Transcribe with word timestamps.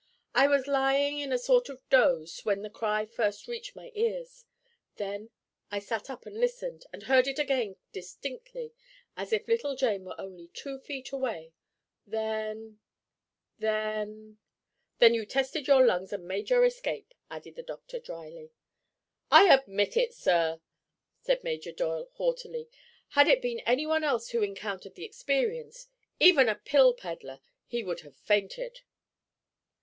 "I 0.33 0.47
was 0.47 0.65
lying 0.65 1.19
in 1.19 1.31
a 1.31 1.37
sort 1.37 1.69
of 1.69 1.87
dose 1.91 2.43
when 2.43 2.63
the 2.63 2.71
cry 2.71 3.05
first 3.05 3.47
reached 3.47 3.75
my 3.75 3.91
ears. 3.93 4.45
Then 4.95 5.29
I 5.69 5.77
sat 5.77 6.09
up 6.09 6.25
and 6.25 6.39
listened, 6.39 6.85
and 6.91 7.03
heard 7.03 7.27
it 7.27 7.37
again 7.37 7.75
distinctly, 7.91 8.73
as 9.15 9.31
if 9.31 9.47
little 9.47 9.75
Jane 9.75 10.03
were 10.03 10.19
only 10.19 10.47
two 10.55 10.79
feet 10.79 11.11
away. 11.11 11.53
Then—then—" 12.07 12.79
"Then 14.97 15.13
you 15.13 15.23
tested 15.23 15.67
your 15.67 15.85
lungs 15.85 16.11
and 16.11 16.25
made 16.27 16.49
your 16.49 16.65
escape," 16.65 17.13
added 17.29 17.53
the 17.55 17.61
doctor 17.61 17.99
drily. 17.99 18.49
"I 19.29 19.53
admit 19.53 19.95
it, 19.95 20.15
sir!" 20.15 20.61
said 21.19 21.43
Major 21.43 21.71
Doyle, 21.71 22.09
haughtily. 22.13 22.67
"Had 23.09 23.27
it 23.27 23.39
been 23.39 23.59
anyone 23.67 24.03
else 24.03 24.29
who 24.29 24.41
encountered 24.41 24.95
the 24.95 25.05
experience—even 25.05 26.49
a 26.49 26.55
pill 26.55 26.95
peddler—he 26.95 27.83
would 27.83 27.99
have 27.99 28.15
fainted." 28.17 28.81